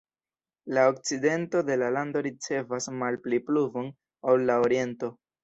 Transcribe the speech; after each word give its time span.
La 0.65 0.85
okcidento 0.91 1.61
de 1.67 1.75
la 1.81 1.89
lando 1.97 2.23
ricevas 2.29 2.89
malpli 3.03 3.41
pluvon 3.51 3.93
ol 4.33 4.49
la 4.53 4.59
oriento. 4.67 5.13